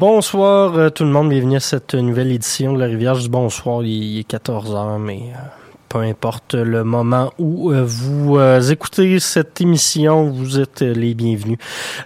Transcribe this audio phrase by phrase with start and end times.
[0.00, 3.18] Bonsoir euh, tout le monde, bienvenue à cette nouvelle édition de la Rivière.
[3.18, 5.49] du bonsoir, il est 14h, mais euh,
[5.90, 8.38] peu importe le moment où vous
[8.70, 11.58] écoutez cette émission, vous êtes les bienvenus.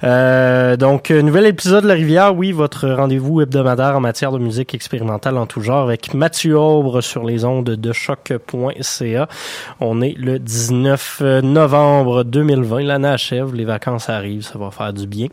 [0.03, 5.37] donc, nouvel épisode de La Rivière, oui, votre rendez-vous hebdomadaire en matière de musique expérimentale
[5.37, 9.29] en tout genre avec Mathieu Aubre sur les ondes de choc.ca.
[9.81, 15.07] On est le 19 novembre 2020, l'année achève, les vacances arrivent, ça va faire du
[15.07, 15.29] bien.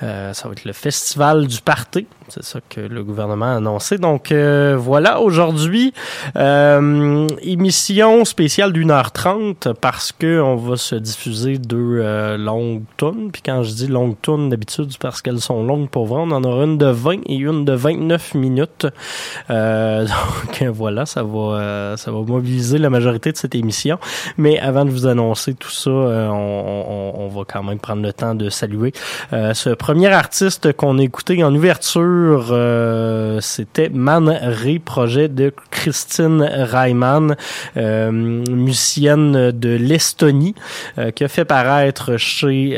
[0.00, 3.98] ça va être le festival du party c'est ça que le gouvernement a annoncé.
[3.98, 5.92] Donc euh, voilà, aujourd'hui,
[6.36, 12.84] euh, émission spéciale d'une heure trente parce que on va se diffuser deux euh, longues
[12.96, 13.30] tunes.
[13.32, 16.22] Puis quand je dis longues tunes, d'habitude, c'est parce qu'elles sont longues pour vrai.
[16.22, 18.86] On en aura une de 20 et une de 29 minutes.
[19.50, 23.98] donc voilà, ça va, ça va mobiliser la majorité de cette émission.
[24.38, 28.34] Mais avant de vous annoncer tout ça, on, on, va quand même prendre le temps
[28.34, 28.92] de saluer
[29.30, 36.42] ce premier artiste qu'on a écouté en ouverture euh, c'était Man Ray, projet de Christine
[36.42, 37.36] Reimann,
[37.76, 40.54] euh, musicienne de l'Estonie,
[40.98, 42.72] euh, qui a fait paraître chez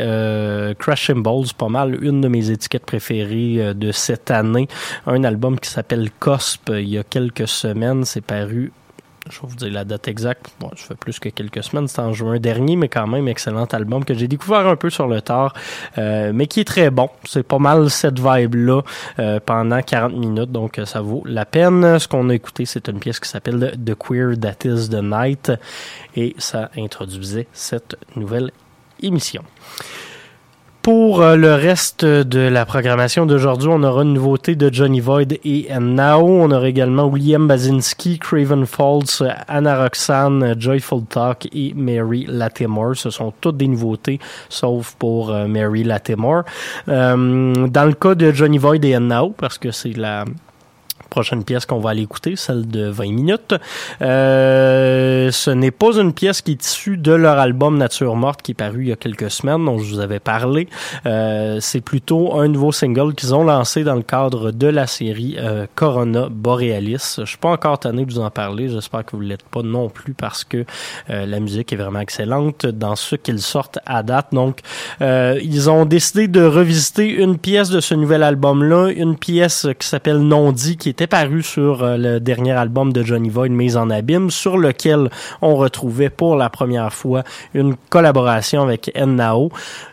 [0.78, 4.68] Crash Balls pas mal une de mes étiquettes préférées de cette année.
[5.06, 8.04] Un album qui s'appelle Cosp il y a quelques semaines.
[8.04, 8.72] C'est paru
[9.30, 10.52] je vais vous dire la date exacte.
[10.60, 13.64] Bon, je fais plus que quelques semaines, c'est en juin dernier, mais quand même excellent
[13.64, 15.54] album que j'ai découvert un peu sur le tard,
[15.98, 17.08] euh, mais qui est très bon.
[17.24, 18.82] C'est pas mal cette vibe-là
[19.18, 21.98] euh, pendant 40 minutes, donc ça vaut la peine.
[21.98, 25.52] Ce qu'on a écouté, c'est une pièce qui s'appelle The Queer That Is the Night,
[26.16, 28.50] et ça introduisait cette nouvelle
[29.02, 29.42] émission.
[30.84, 35.32] Pour euh, le reste de la programmation d'aujourd'hui, on aura une nouveauté de Johnny Void
[35.42, 36.20] et Now.
[36.20, 42.96] On aura également William Basinski, Craven Falls, Anna Roxanne, Joyful Talk et Mary Latimore.
[42.96, 44.20] Ce sont toutes des nouveautés,
[44.50, 46.42] sauf pour euh, Mary Latimore.
[46.90, 50.26] Euh, dans le cas de Johnny Void et Now, parce que c'est la
[51.14, 53.54] prochaine pièce qu'on va aller écouter, celle de 20 minutes.
[54.02, 58.50] Euh, ce n'est pas une pièce qui est issue de leur album Nature Morte qui
[58.50, 60.66] est paru il y a quelques semaines, dont je vous avais parlé.
[61.06, 65.36] Euh, c'est plutôt un nouveau single qu'ils ont lancé dans le cadre de la série
[65.38, 67.18] euh, Corona Borealis.
[67.18, 68.68] Je suis pas encore tanné de vous en parler.
[68.68, 70.64] J'espère que vous l'êtes pas non plus parce que
[71.08, 74.28] la musique est vraiment excellente dans ce qu'ils sortent à date.
[74.32, 74.60] Donc,
[75.00, 80.18] ils ont décidé de revisiter une pièce de ce nouvel album-là, une pièce qui s'appelle
[80.18, 83.90] Non dit, qui était paru sur euh, le dernier album de Johnny Void, Mise en
[83.90, 85.10] abîme, sur lequel
[85.42, 87.24] on retrouvait pour la première fois
[87.54, 89.50] une collaboration avec Nao.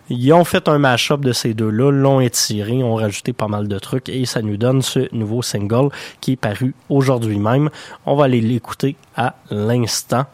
[0.09, 3.79] Ils ont fait un mash-up de ces deux-là, l'ont étiré, ont rajouté pas mal de
[3.79, 7.69] trucs et ça nous donne ce nouveau single qui est paru aujourd'hui même.
[8.05, 10.25] On va aller l'écouter à l'instant.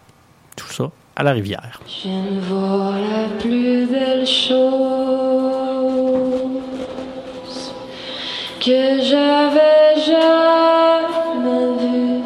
[0.55, 1.81] Tout ça à la rivière.
[1.87, 5.57] Je la plus belle chose
[8.67, 12.21] que j'avais jamais vu.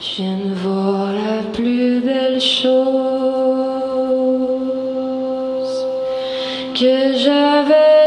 [0.00, 2.66] Je ne vois la plus belle chose
[6.74, 8.05] que j'avais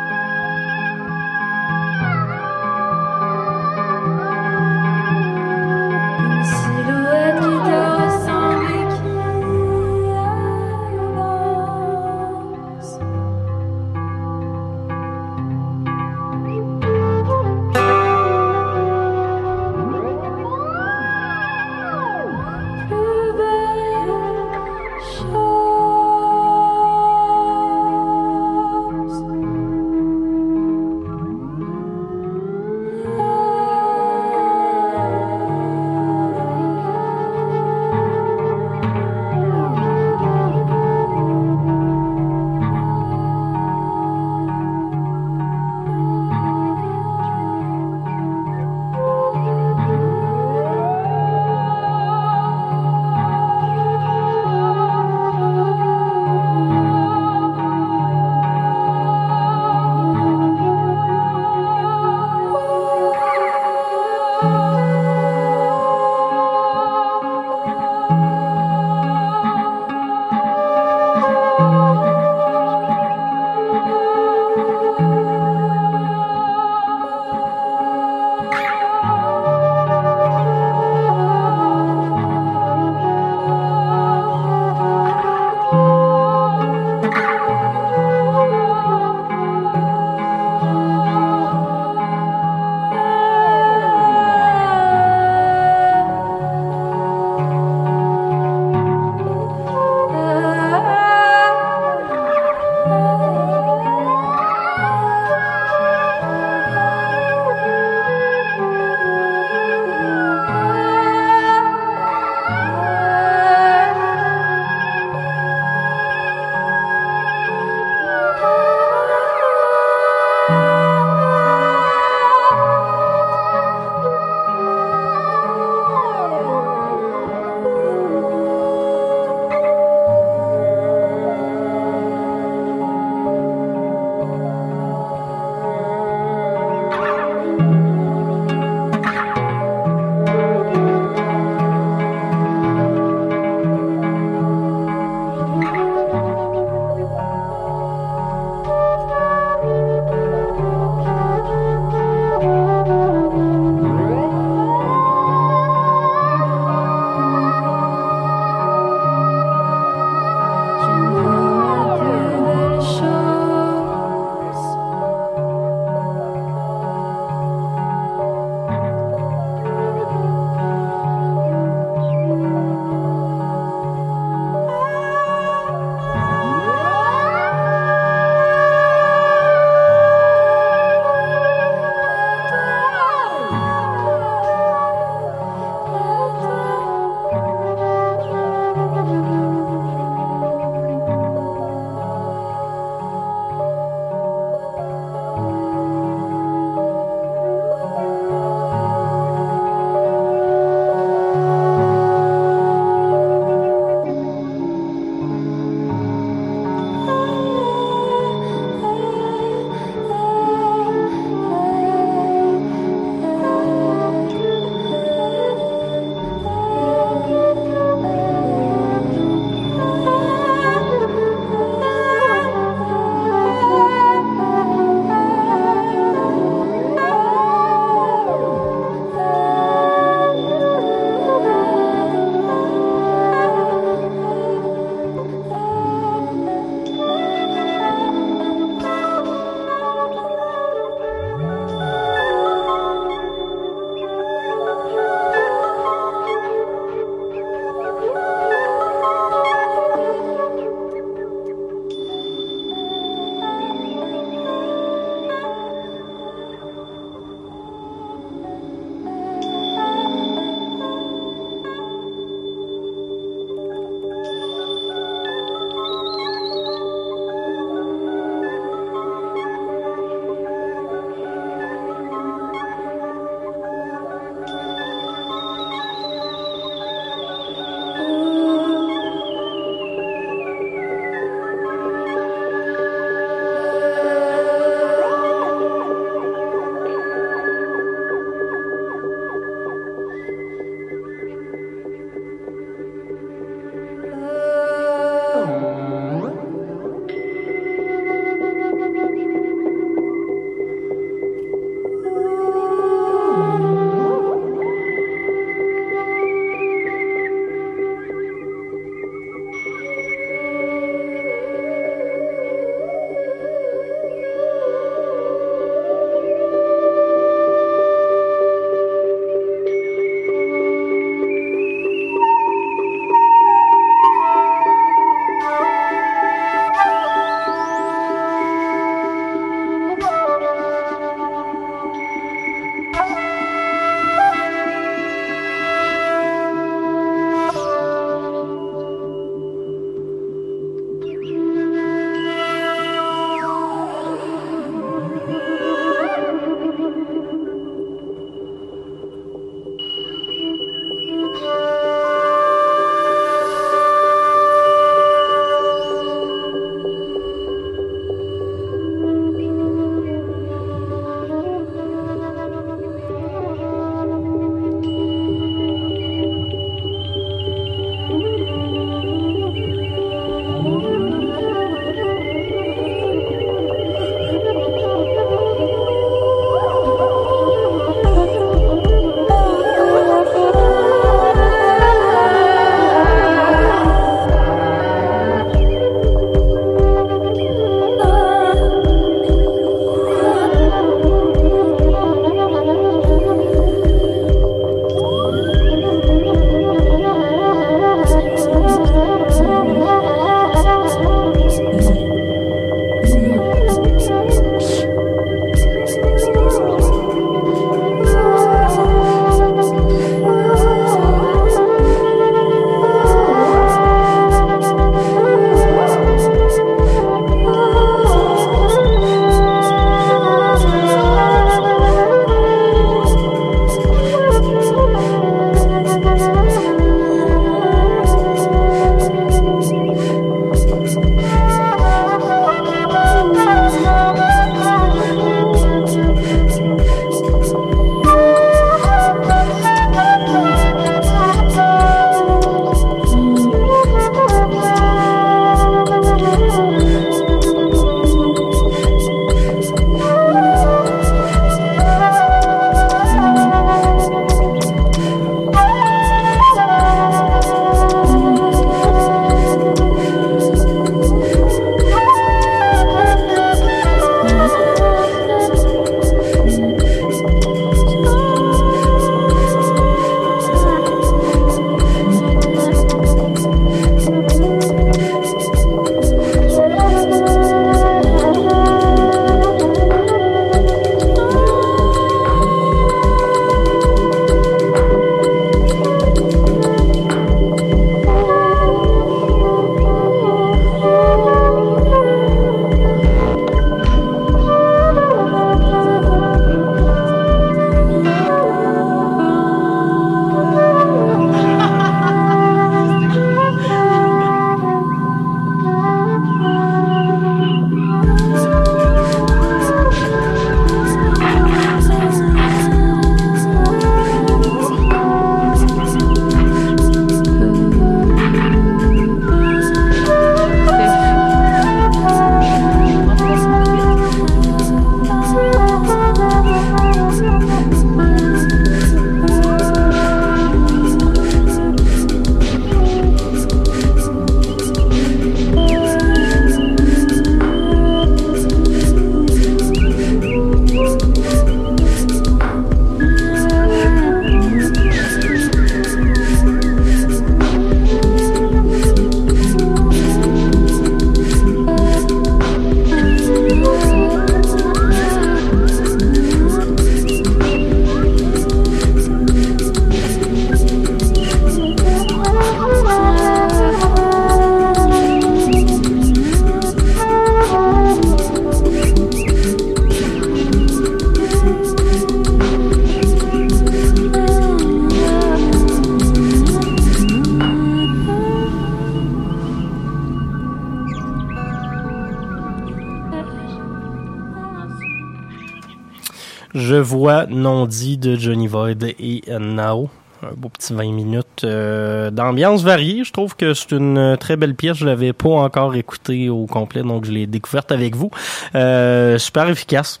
[588.00, 589.90] de Johnny Void et Nao.
[590.22, 593.04] Un beau petit 20 minutes euh, d'ambiance variée.
[593.04, 594.76] Je trouve que c'est une très belle pièce.
[594.76, 598.10] Je l'avais pas encore écoutée au complet, donc je l'ai découverte avec vous.
[598.54, 600.00] Euh, super efficace.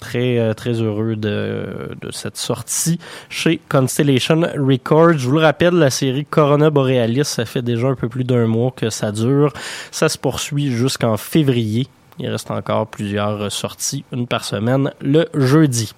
[0.00, 1.68] Très, euh, très heureux de
[2.10, 5.18] cette sortie chez Constellation Records.
[5.18, 8.46] Je vous le rappelle, la série Corona Borealis, ça fait déjà un peu plus d'un
[8.46, 9.52] mois que ça dure.
[9.90, 11.86] Ça se poursuit jusqu'en février.
[12.18, 15.94] Il reste encore plusieurs sorties, une par semaine, le jeudi.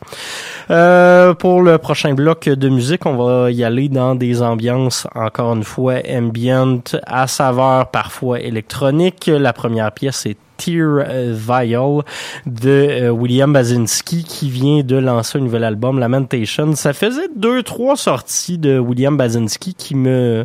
[0.70, 5.55] Euh, pour le prochain bloc de musique, on va y aller dans des ambiances, encore
[5.55, 9.27] une fois, ambient, à saveur parfois électronique.
[9.33, 12.03] La première pièce est Tear Vial
[12.46, 16.75] de euh, William Basinski qui vient de lancer un nouvel album, Lamentation.
[16.77, 20.44] Ça faisait deux, trois sorties de William Basinski qui me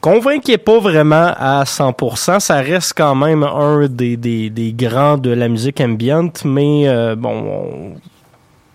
[0.00, 2.38] convainquait pas vraiment à 100%.
[2.40, 7.16] Ça reste quand même un des, des, des grands de la musique ambiante, mais euh,
[7.16, 7.94] bon, on-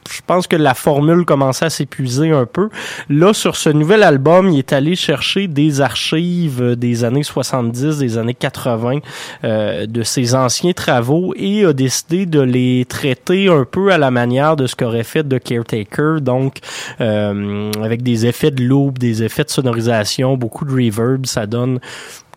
[0.10, 2.70] je pense que la formule commençait à s'épuiser un peu.
[3.10, 7.98] Là, sur ce nouvel album, il est allé chercher des archives euh, des années 70,
[7.98, 9.00] des années 80,
[9.44, 14.12] euh, de ses anciens travaux et a décidé de les traiter un peu à la
[14.12, 16.58] manière de ce qu'aurait fait The Caretaker, donc
[17.02, 21.80] euh, avec des effets de loop, des effets de sonorisation, beaucoup de reverb, ça donne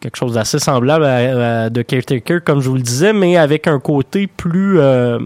[0.00, 3.78] quelque chose d'assez semblable à, The Caretaker, comme je vous le disais, mais avec un
[3.78, 4.78] côté plus...
[4.78, 5.18] euh,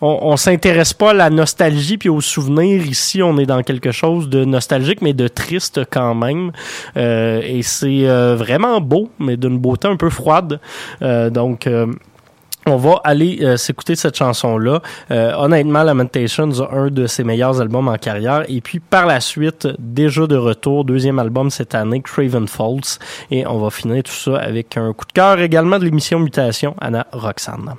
[0.00, 2.86] on, on s'intéresse pas à la nostalgie puis aux souvenirs.
[2.86, 6.52] Ici, on est dans quelque chose de nostalgique, mais de triste quand même.
[6.96, 10.60] Euh, et c'est euh, vraiment beau, mais d'une beauté un peu froide.
[11.02, 11.68] Euh, donc...
[12.66, 14.82] on va aller euh, s'écouter cette chanson-là.
[15.10, 18.44] Euh, honnêtement, Lamentations, un de ses meilleurs albums en carrière.
[18.48, 22.98] Et puis par la suite, déjà de retour, deuxième album cette année, Craven Falls.
[23.30, 26.76] Et on va finir tout ça avec un coup de cœur également de l'émission Mutation,
[26.80, 27.74] Anna Roxane.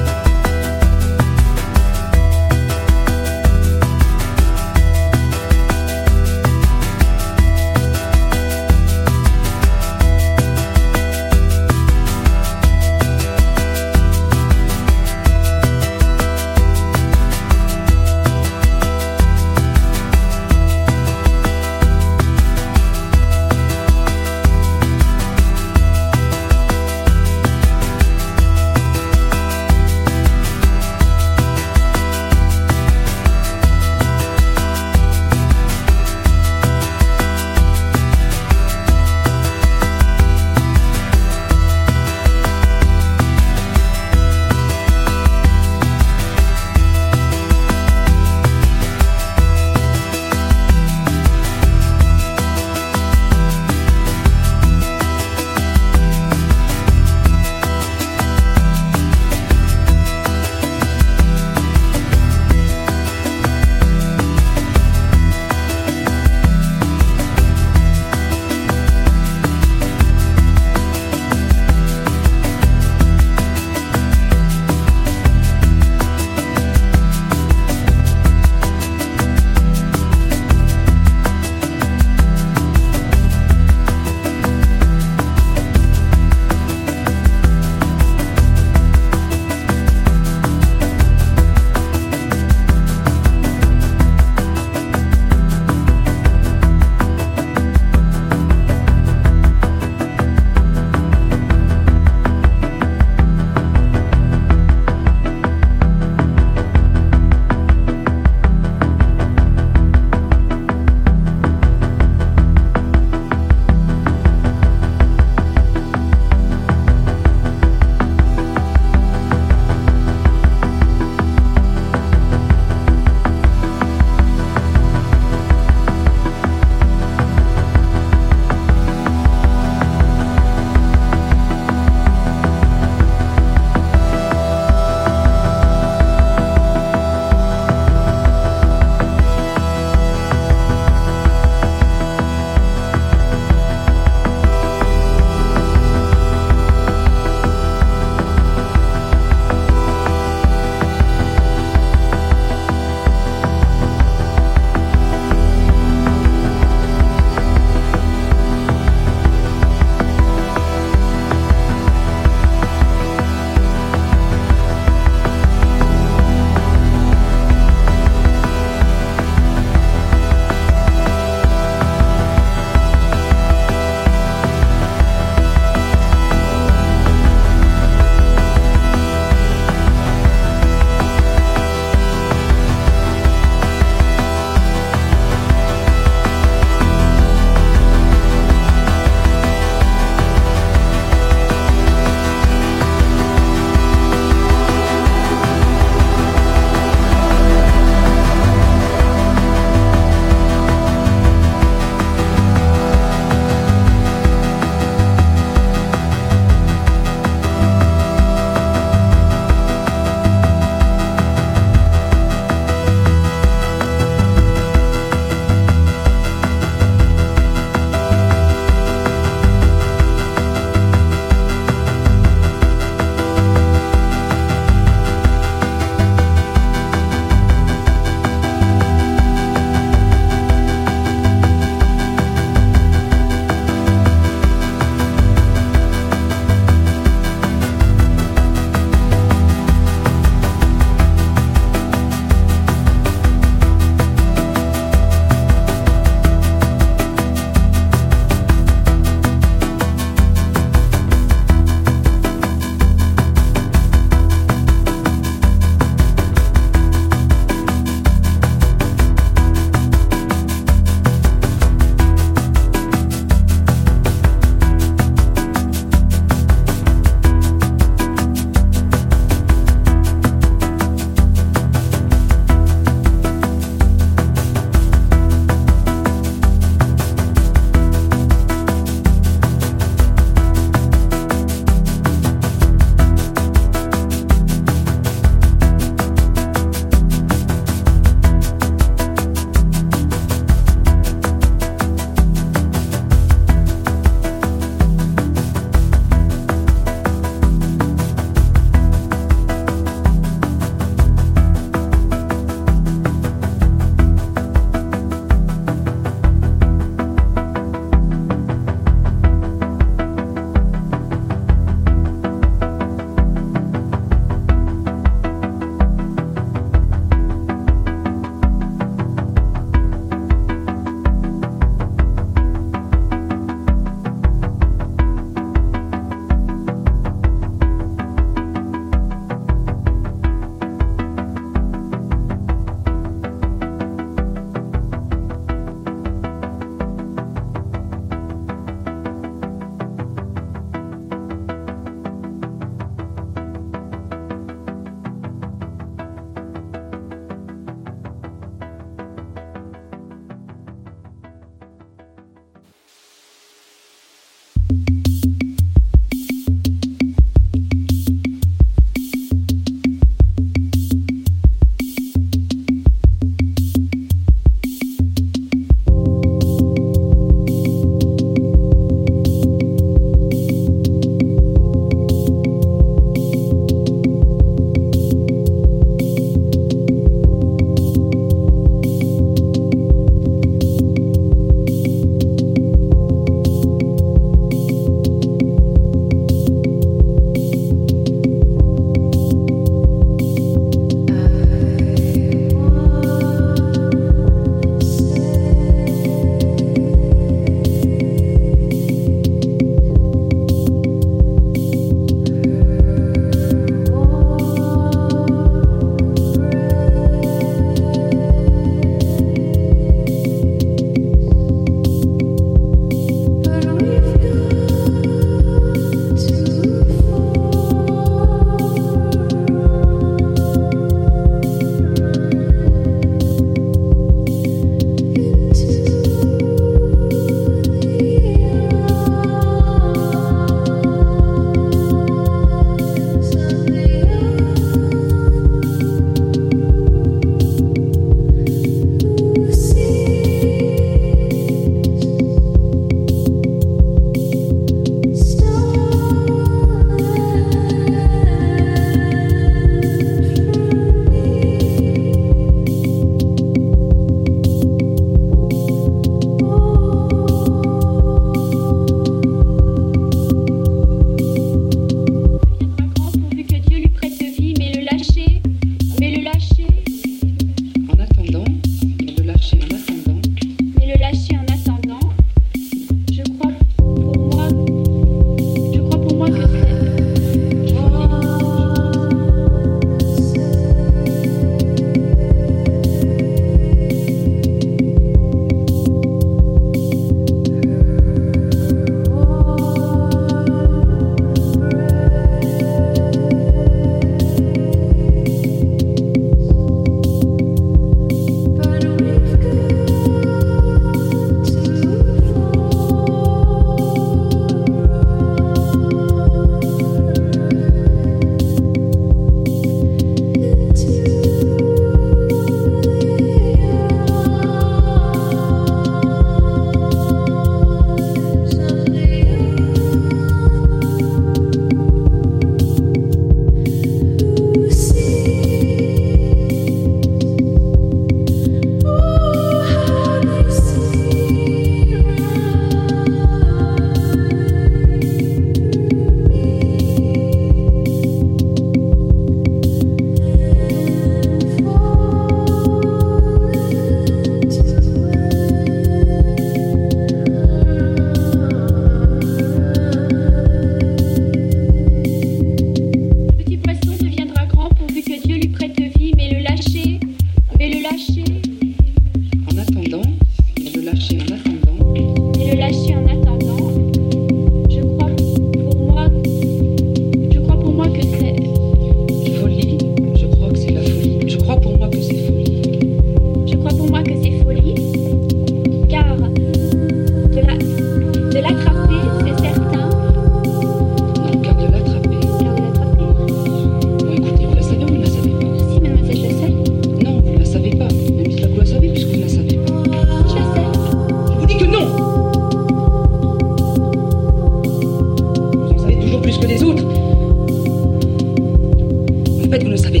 [599.59, 600.00] vous ne savez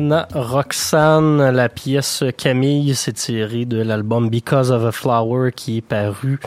[0.00, 1.50] Anna Roxane.
[1.50, 6.40] La pièce Camille s'est tirée de l'album Because of a Flower qui est paru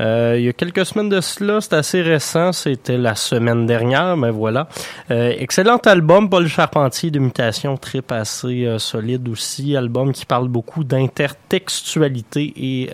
[0.00, 1.60] euh, il y a quelques semaines de cela.
[1.60, 2.52] C'est assez récent.
[2.52, 4.68] C'était la semaine dernière, mais voilà.
[5.10, 9.76] Euh, excellent album, Paul Charpentier de mutation, très passé, euh, solide aussi.
[9.76, 12.90] Album qui parle beaucoup d'intertextualité et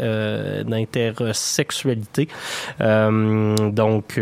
[0.65, 2.27] d'intersexualité.
[2.81, 4.21] Donc,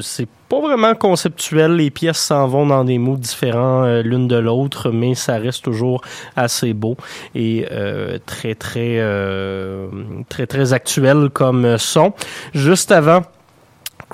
[0.00, 1.76] c'est pas vraiment conceptuel.
[1.76, 5.64] Les pièces s'en vont dans des mots différents euh, l'une de l'autre, mais ça reste
[5.64, 6.02] toujours
[6.36, 6.96] assez beau
[7.34, 9.88] et euh, très très euh,
[10.28, 12.12] très très actuel comme son.
[12.52, 13.22] Juste avant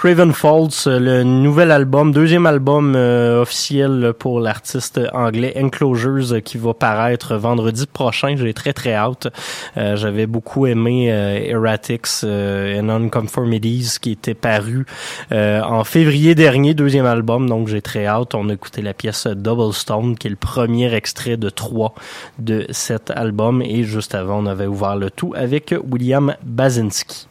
[0.01, 6.57] Craven Falls, le nouvel album, deuxième album euh, officiel pour l'artiste anglais Enclosures euh, qui
[6.57, 8.35] va paraître vendredi prochain.
[8.35, 9.29] J'ai très très hâte.
[9.77, 14.87] Euh, j'avais beaucoup aimé Erratics and Unconformities qui était paru
[15.31, 17.47] en février dernier, deuxième album.
[17.47, 18.35] Donc j'ai très hâte.
[18.35, 21.95] On a écouté la pièce Double Stone qui est le premier extrait de trois
[22.39, 27.29] de cet album et juste avant on avait ouvert le tout avec William Basinski.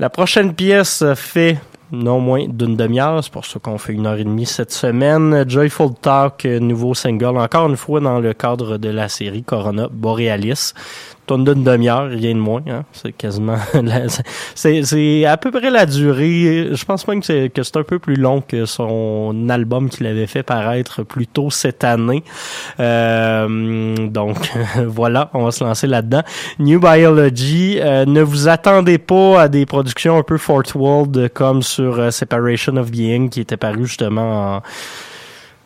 [0.00, 1.60] La prochaine pièce fait
[1.94, 3.22] non moins d'une demi-heure.
[3.22, 5.44] C'est pour ça qu'on fait une heure et demie cette semaine.
[5.48, 10.74] Joyful Talk, nouveau single, encore une fois dans le cadre de la série Corona Borealis
[11.26, 12.62] tonne d'une demi-heure, rien de moins.
[12.68, 12.84] Hein?
[12.92, 13.56] C'est quasiment...
[14.54, 16.68] c'est à peu près la durée.
[16.72, 20.06] Je pense même que c'est que c'est un peu plus long que son album qu'il
[20.06, 22.22] avait fait paraître plus tôt cette année.
[22.80, 24.36] Euh, donc
[24.86, 26.22] voilà, on va se lancer là-dedans.
[26.58, 31.62] New Biology, euh, ne vous attendez pas à des productions un peu Fort World comme
[31.62, 34.62] sur euh, Separation of Being qui était paru justement en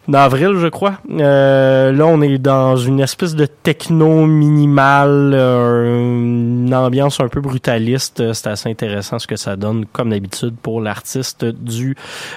[0.08, 0.94] d'avril, je crois.
[1.10, 7.40] Euh, là, on est dans une espèce de techno minimal, euh, une ambiance un peu
[7.40, 8.32] brutaliste.
[8.32, 11.96] C'est assez intéressant ce que ça donne, comme d'habitude, pour l'artiste du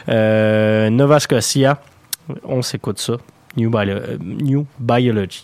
[0.09, 1.79] euh, Nova Scotia.
[2.43, 3.13] On s'écoute ça.
[3.57, 3.69] New,
[4.21, 5.43] New Biology.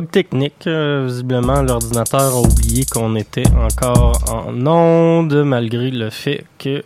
[0.00, 0.66] Technique.
[0.66, 6.84] euh, visiblement, l'ordinateur a oublié qu'on était encore en onde, malgré le fait que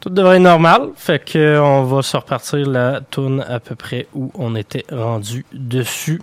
[0.00, 0.90] tout devrait être normal.
[0.96, 5.46] Fait que on va se repartir la tourne à peu près où on était rendu
[5.52, 6.20] dessus.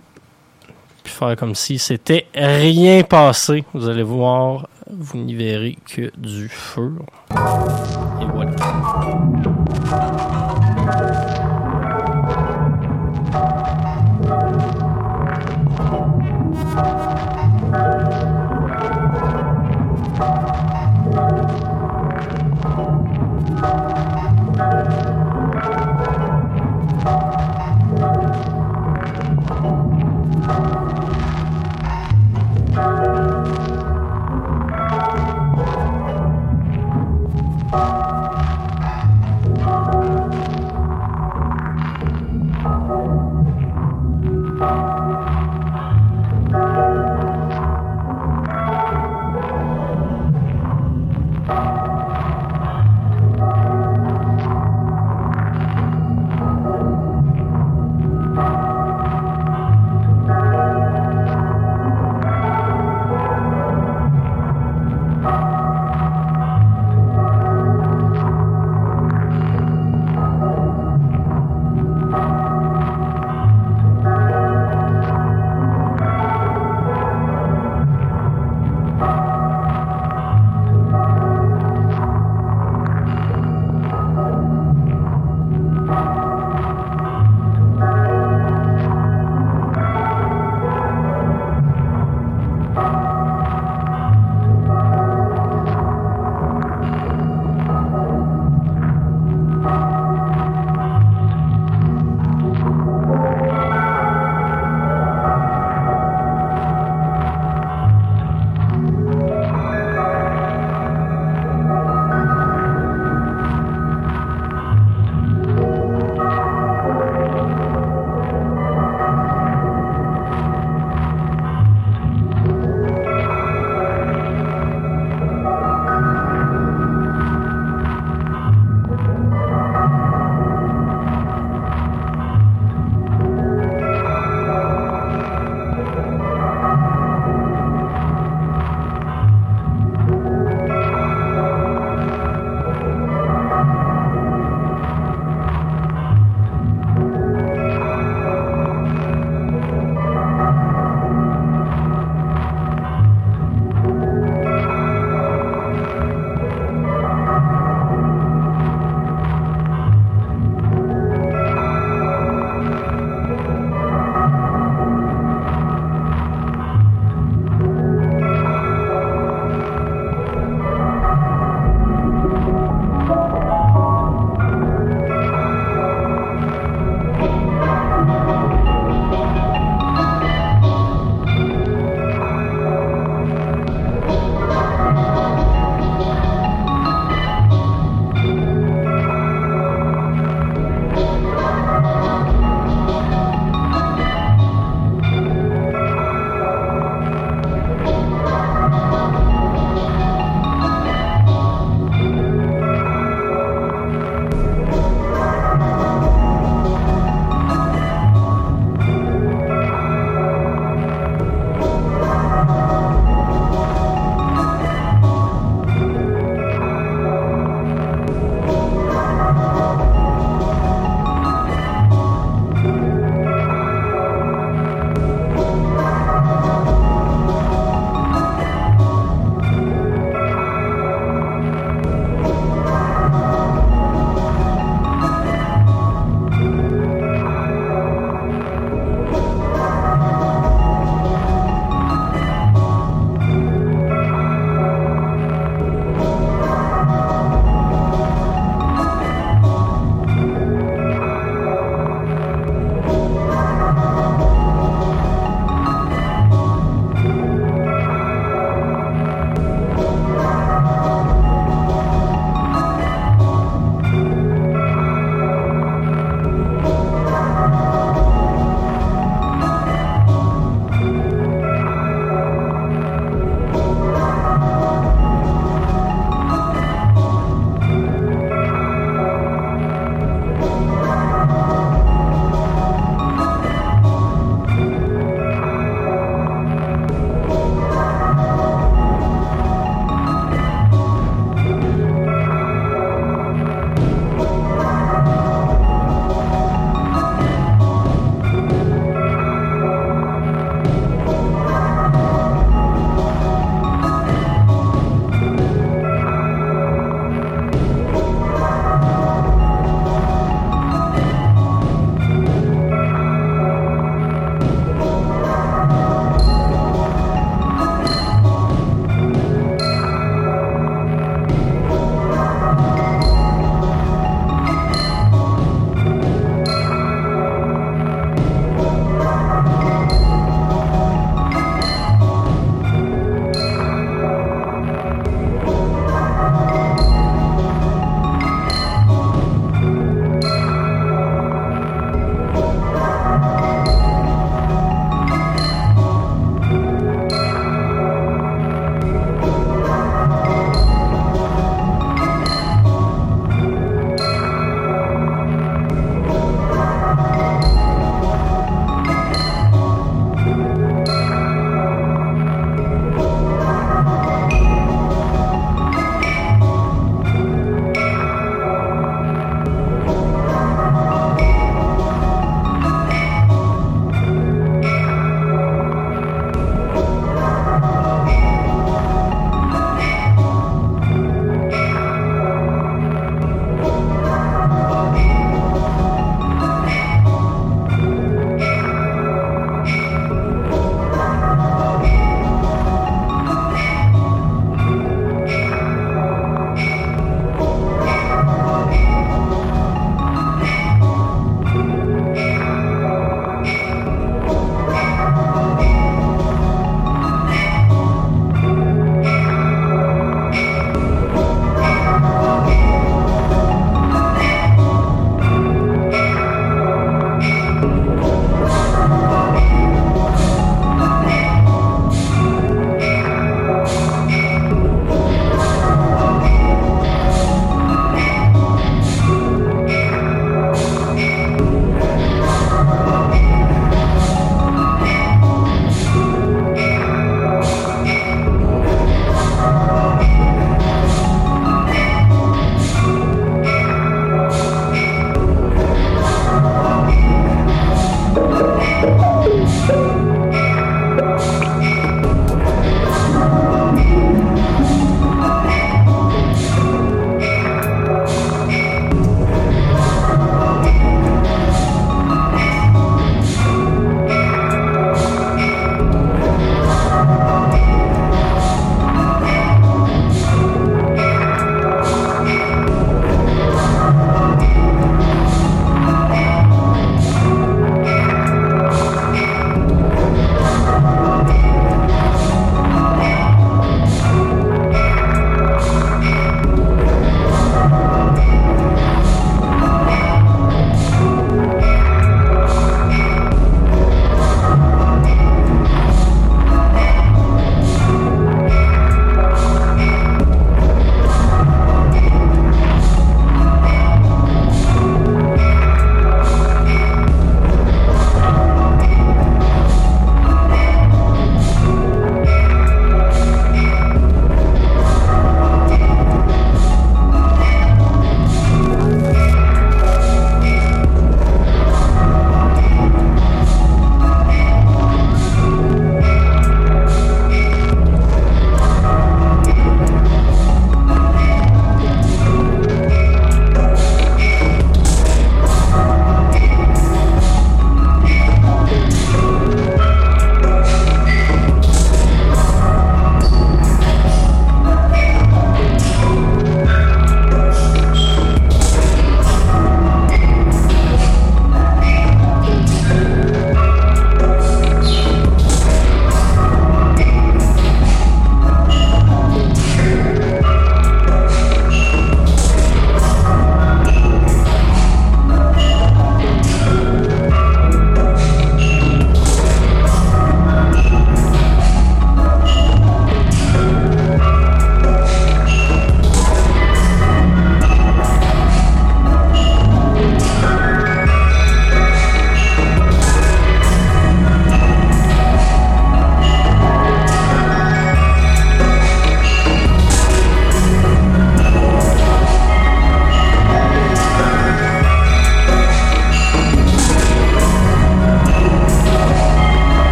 [1.02, 3.64] Puis faire comme si c'était rien passé.
[3.74, 6.92] Vous allez voir, vous n'y verrez que du feu.
[7.32, 8.52] Et voilà.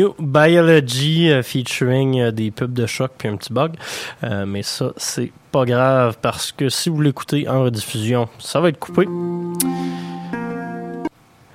[0.00, 3.74] New Biology euh, featuring euh, des pubs de choc puis un petit bug.
[4.24, 8.70] Euh, mais ça, c'est pas grave parce que si vous l'écoutez en rediffusion, ça va
[8.70, 9.06] être coupé.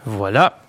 [0.05, 0.59] Voilà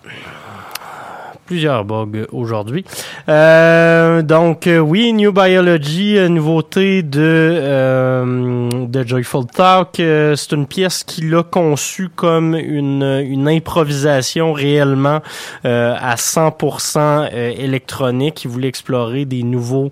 [1.46, 2.84] plusieurs bugs aujourd'hui.
[3.28, 10.00] Euh, donc euh, oui, New Biology, euh, nouveauté de euh, de Joyful Talk.
[10.00, 15.20] Euh, c'est une pièce qu'il a conçue comme une, une improvisation réellement
[15.64, 18.44] à 100% électronique.
[18.44, 19.90] Il voulait explorer des nouveaux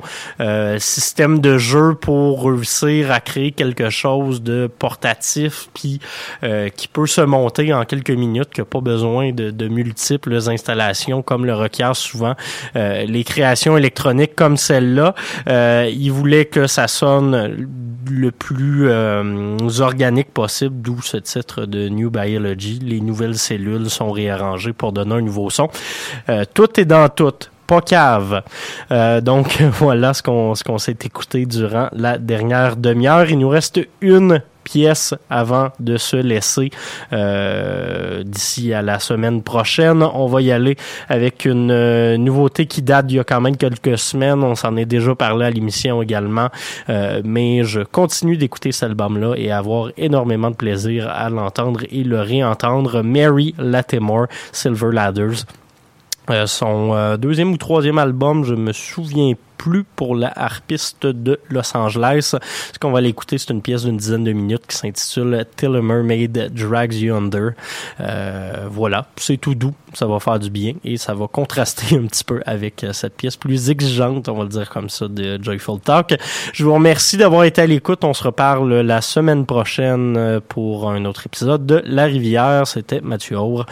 [0.78, 6.00] systèmes de jeu pour réussir à créer quelque chose de portatif puis
[6.76, 11.22] qui peut se monter en quelques minutes, qui n'a pas besoin de, de multiples installations
[11.22, 12.34] comme le requiert souvent
[12.76, 15.14] euh, les créations électroniques comme celle-là.
[15.48, 17.68] Euh, il voulait que ça sonne
[18.10, 22.78] le plus euh, organique possible, d'où ce titre de New Biology.
[22.82, 25.68] Les nouvelles cellules sont réarrangées pour donner un nouveau son.
[26.28, 27.32] Euh, tout est dans tout
[27.66, 28.42] pas cave.
[28.90, 33.30] Euh, donc voilà ce qu'on ce qu'on s'est écouté durant la dernière demi-heure.
[33.30, 34.42] Il nous reste une
[35.30, 36.70] avant de se laisser
[37.12, 40.02] euh, d'ici à la semaine prochaine.
[40.02, 40.76] On va y aller
[41.08, 44.42] avec une euh, nouveauté qui date d'il y a quand même quelques semaines.
[44.42, 46.48] On s'en est déjà parlé à l'émission également,
[46.88, 52.04] euh, mais je continue d'écouter cet album-là et avoir énormément de plaisir à l'entendre et
[52.04, 53.02] le réentendre.
[53.02, 55.44] Mary Latimore, Silver Ladders.
[56.46, 62.34] Son deuxième ou troisième album, je me souviens plus pour la harpiste de Los Angeles.
[62.72, 65.82] Ce qu'on va l'écouter, c'est une pièce d'une dizaine de minutes qui s'intitule Till a
[65.82, 67.52] Mermaid Drags You Under.
[68.00, 72.06] Euh, voilà, c'est tout doux, ça va faire du bien et ça va contraster un
[72.06, 75.80] petit peu avec cette pièce plus exigeante, on va le dire comme ça, de Joyful
[75.80, 76.14] Talk.
[76.52, 78.04] Je vous remercie d'avoir été à l'écoute.
[78.04, 82.66] On se reparle la semaine prochaine pour un autre épisode de La Rivière.
[82.66, 83.66] C'était Mathieu Aure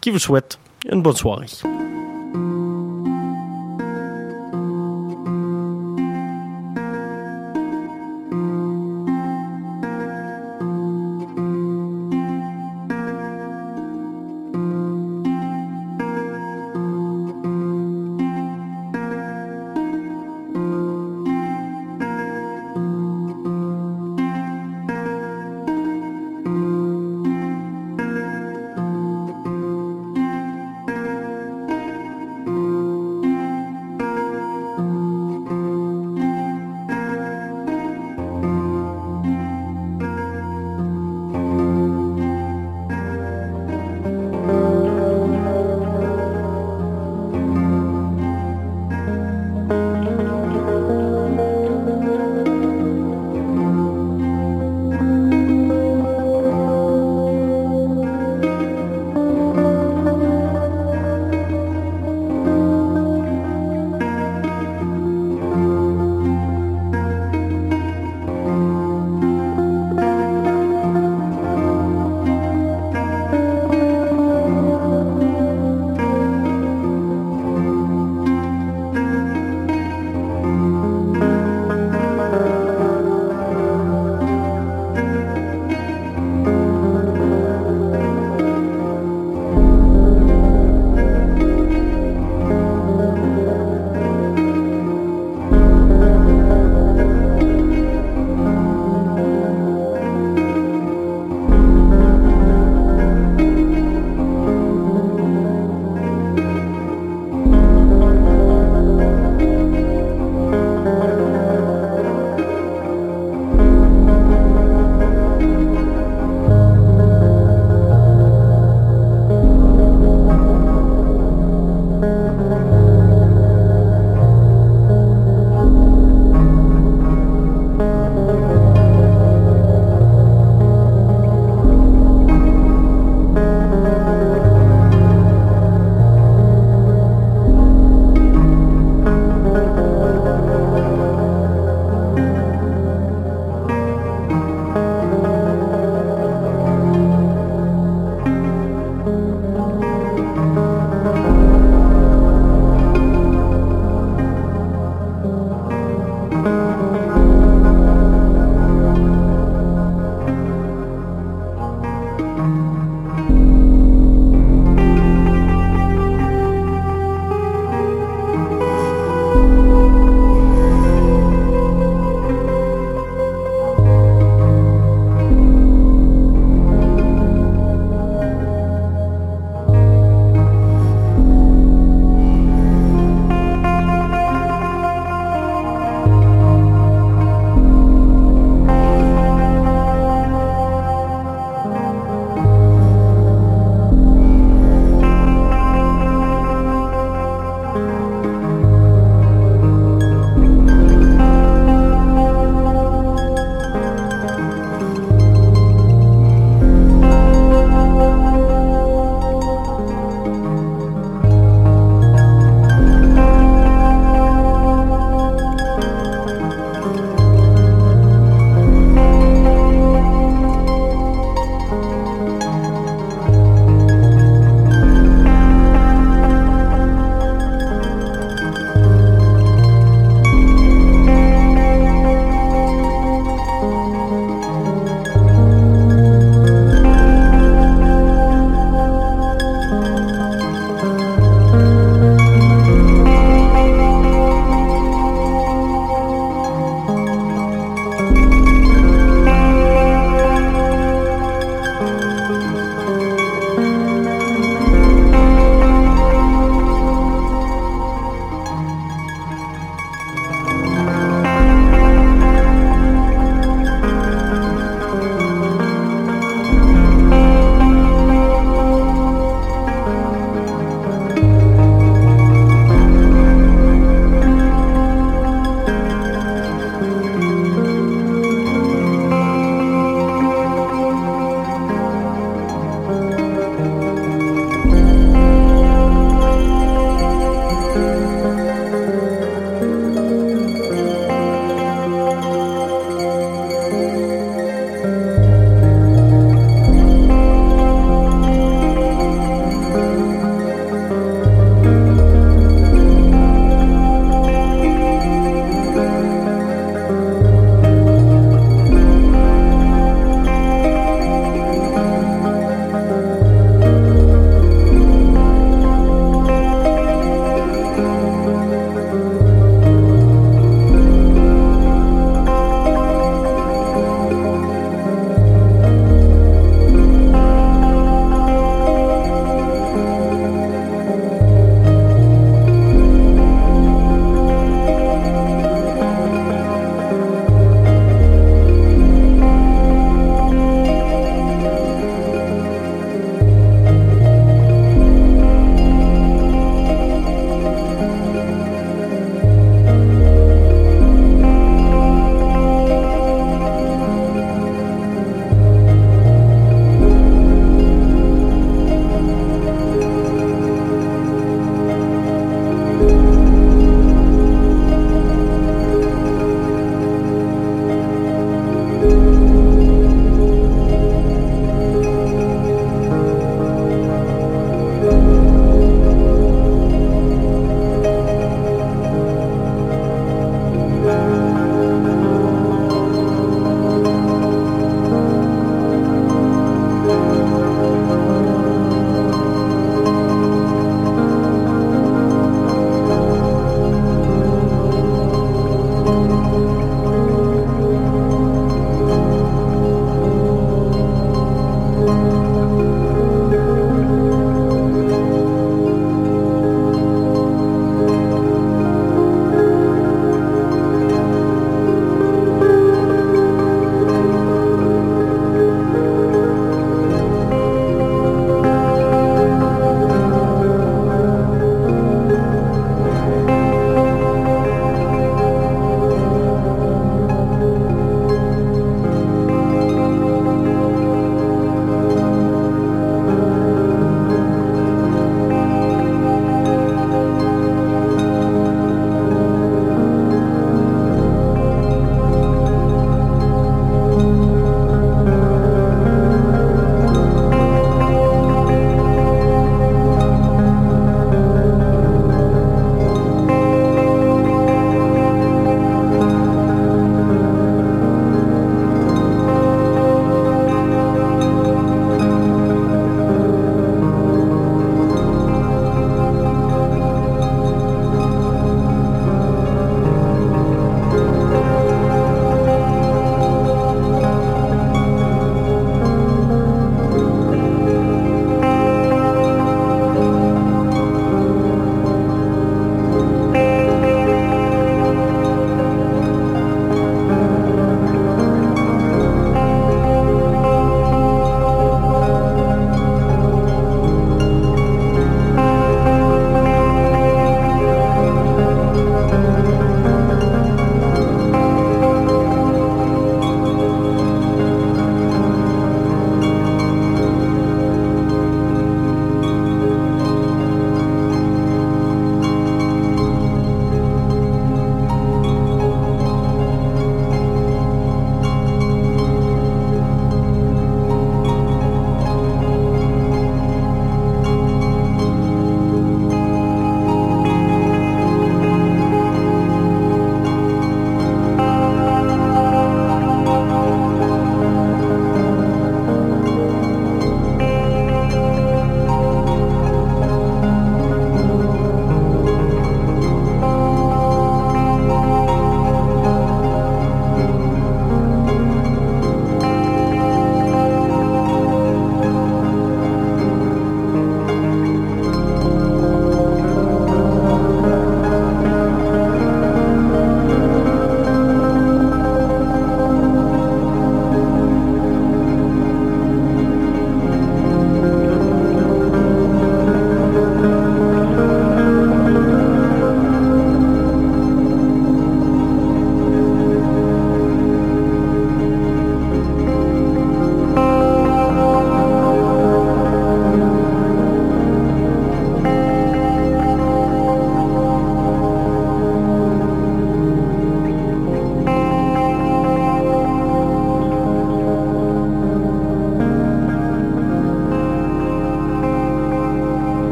[0.00, 0.58] qui vous souhaite
[0.90, 1.46] une bonne soirée.